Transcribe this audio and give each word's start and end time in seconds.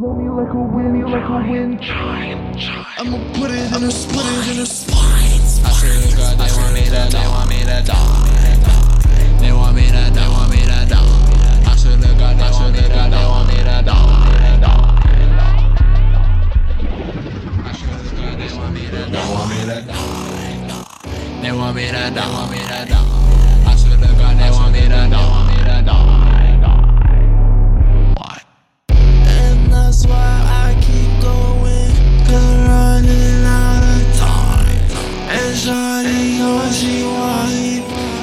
Blow 0.00 0.14
me 0.14 0.30
like 0.30 0.48
a 0.48 0.56
wind, 0.56 0.94
me 0.94 1.04
like 1.04 1.28
a 1.28 1.38
wind 1.46 1.78
chime. 1.82 2.56
I'ma 2.96 3.18
put 3.36 3.50
it 3.50 3.68
in 3.68 3.68
her, 3.68 3.92
put 4.08 4.24
it 4.24 4.48
in 4.48 4.56
her 4.56 4.64
spine. 4.64 4.96
I 4.96 5.76
swear 5.76 5.92
to 6.00 6.16
God, 6.16 6.40
they 6.40 6.48
want 6.56 6.72
me 6.72 6.84
to, 6.88 7.04
they 7.12 7.28
want 7.28 7.50
me 7.50 7.60
to 7.68 7.84
die. 7.84 8.24
They 9.44 9.52
want 9.52 9.76
me 9.76 9.84
to, 9.92 10.08
they 10.16 10.24
want 10.24 10.48
me 10.48 10.64
to 10.64 10.88
die. 10.88 11.68
I 11.68 11.76
swear 11.76 12.00
to 12.00 12.08
God, 12.16 12.40
they 12.40 12.48
want 12.48 12.72
me 12.72 12.80
to, 12.80 12.88
they 12.88 13.28
want 13.28 13.44
me 13.52 13.60
to 13.60 13.76
die. 13.84 14.24
I 17.60 17.76
swear 17.76 18.00
to 18.00 18.08
God, 18.16 18.40
they 18.40 18.48
want 18.56 18.72
me 18.72 18.88
to, 18.88 19.04
die, 19.04 19.12
they 19.12 19.20
want 19.28 19.52
me 19.52 19.60
to 19.68 19.84
die. 19.84 20.00
They 21.42 21.52
want 21.52 21.76
me 21.76 21.84
to, 21.92 21.92
they 21.92 22.24
want 22.24 22.48
me 22.48 22.56
to 22.56 22.88
die. 22.88 23.68
I 23.68 23.76
swear 23.76 24.00
to 24.00 24.08
God, 24.16 24.32
they 24.40 24.48
want 24.48 24.72
me 24.72 24.80
to, 24.80 24.88
they 24.88 24.96
want 24.96 25.12
me 25.12 25.12
to 25.12 25.12
die. 25.12 25.39
She. 36.72 37.02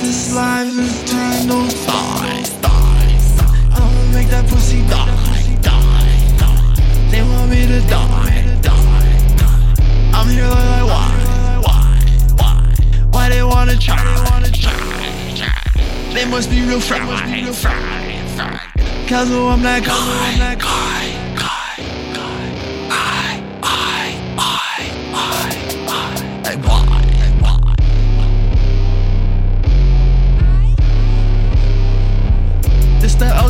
This 0.00 0.34
life 0.34 0.68
is 0.78 1.04
those 1.48 1.74
thighs. 1.86 2.50
thighs. 2.64 3.40
I'ma 3.72 4.12
make 4.12 4.28
that 4.28 4.46
pussy 4.48 4.80
die. 4.86 5.56
die, 5.60 6.36
die. 6.38 7.10
They 7.10 7.22
want 7.22 7.50
me 7.50 7.66
to 7.66 7.80
die. 7.88 8.56
die. 8.62 9.74
I'm 10.14 10.28
here 10.28 10.46
like, 10.46 10.68
like 10.70 10.86
why? 10.90 11.60
Why? 11.64 11.98
Why? 12.36 12.74
Why 13.10 13.28
they 13.28 13.42
wanna 13.42 13.76
try? 13.76 14.02
Wanna 14.30 14.50
try. 14.50 14.74
They 16.12 16.24
must 16.24 16.48
be 16.50 16.60
real 16.66 16.80
fried. 16.80 17.46
Cause 19.08 19.30
I'm. 19.30 19.48
I'm 19.50 19.62
guy, 19.84 20.93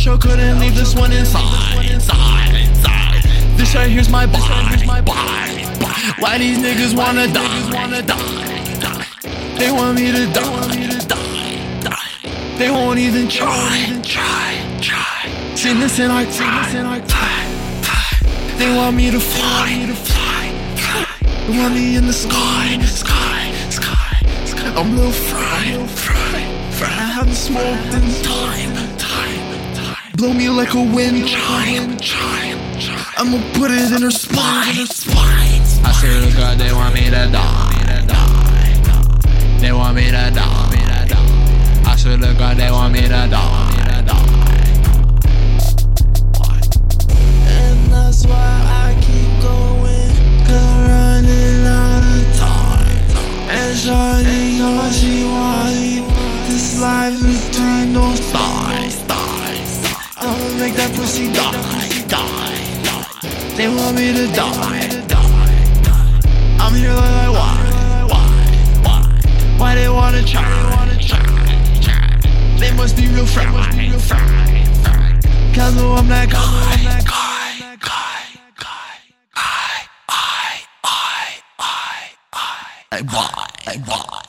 Outro 0.00 0.18
couldn't 0.18 0.58
leave 0.58 0.74
this 0.74 0.94
one 0.94 1.12
inside. 1.12 1.84
Inside, 1.84 2.54
inside. 2.54 3.22
This 3.58 3.74
right 3.74 3.90
here's 3.90 4.08
my 4.08 4.24
body. 4.24 4.86
Body. 4.86 5.64
Why 6.18 6.38
these 6.38 6.56
niggas 6.56 6.96
wanna 6.96 7.28
die? 7.28 7.70
Wanna 7.70 8.00
die? 8.00 9.58
They 9.58 9.70
want 9.70 9.98
me 9.98 10.10
to 10.10 10.24
die. 10.32 10.50
Want 10.50 10.74
me 10.74 10.88
to 10.88 11.06
die. 11.06 11.80
Die. 11.82 12.56
They 12.56 12.70
won't 12.70 12.98
even 12.98 13.28
try. 13.28 14.00
Try. 14.02 14.80
Try. 14.80 15.54
Sing 15.54 15.78
this 15.80 15.98
in 15.98 16.10
our 16.10 16.24
time. 16.24 16.64
This 16.64 16.74
in 16.76 16.86
our 16.86 17.00
time. 17.00 17.50
They 18.56 18.74
want 18.74 18.96
me 18.96 19.10
to 19.10 19.20
fly. 19.20 19.84
To 19.86 19.94
fly. 19.94 21.12
They 21.46 21.58
want 21.58 21.74
me 21.74 21.96
in 21.96 22.06
the 22.06 22.14
sky. 22.14 22.78
Sky. 22.86 23.52
Sky. 23.68 24.46
Sky. 24.46 24.68
I'm 24.78 24.92
a 24.92 24.96
little 24.96 25.12
fry. 25.12 25.86
Fry. 25.88 26.40
Fry. 26.70 26.88
I 26.88 27.12
haven't 27.18 27.34
smoked 27.34 27.92
in 27.92 28.22
time. 28.24 28.96
Time. 28.96 29.29
Time. 30.20 30.28
Blow 30.28 30.38
me 30.38 30.48
like 30.50 30.74
a 30.74 30.82
wind 30.94 31.26
chime. 31.26 31.96
Chime. 31.98 32.58
I'ma 33.16 33.38
put 33.54 33.70
it 33.70 33.92
in 33.92 34.02
her 34.02 34.10
spine. 34.10 34.74
Her 34.74 34.86
spine. 34.86 35.62
I 35.84 35.92
swear 35.92 36.20
to 36.20 36.36
God, 36.36 36.58
they 36.58 36.72
want 36.72 36.94
me 36.94 37.04
to 37.06 37.28
die. 37.32 37.66
They 39.60 39.72
want 39.72 39.94
me 39.96 40.06
to 40.06 40.30
die. 40.34 40.76
I 41.86 41.96
swear 41.96 42.18
to 42.18 42.34
God, 42.38 42.56
they 42.58 42.70
want 42.70 42.92
me 42.92 43.02
to 43.02 43.08
die. 43.08 43.76
And 47.46 47.92
that's 47.92 48.26
why 48.26 48.36
I 48.36 48.94
keep 49.00 49.40
going. 49.40 50.10
Cause 50.46 50.66
I'm 50.66 50.88
running 50.88 51.66
out 51.66 52.04
of 52.04 52.36
time. 52.36 52.86
And 53.48 53.76
Shawty 53.76 54.58
knows 54.58 54.98
she 55.00 55.24
want 55.24 55.74
me. 55.76 56.00
This 56.46 56.80
life 56.80 57.14
is 57.14 57.48
between 57.48 57.92
those 57.94 58.20
thighs. 58.20 58.59
That 60.80 60.96
pussy 60.96 61.26
die. 61.32 61.52
die. 62.08 62.80
die. 62.84 63.56
They 63.56 63.68
want 63.68 63.96
me 63.96 64.12
to 64.18 64.26
die. 64.32 64.88
die, 65.12 65.30
die. 65.84 66.20
I'm 66.58 66.74
here 66.74 66.94
like, 66.94 67.32
why? 67.36 68.06
Why? 68.10 68.26
Why? 68.84 69.00
Why 69.58 69.74
they 69.74 69.90
wanna 69.90 70.22
try? 70.22 70.48
Wanna 70.76 70.98
try. 70.98 71.20
They 72.58 72.72
must 72.72 72.96
be 72.96 73.08
real 73.08 73.26
fried. 73.26 73.74
Real 73.74 73.98
fried. 73.98 75.24
Cause 75.54 75.76
I'm 75.76 76.08
that 76.08 76.30
guy. 76.30 76.40
I'm 76.72 76.84
that 76.84 77.04
guy. 77.04 77.30
Like 82.92 83.12
why? 83.12 83.46
Like 83.66 83.86
why? 83.86 84.19